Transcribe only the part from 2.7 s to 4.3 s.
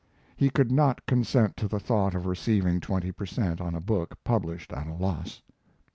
twenty per cent. on a book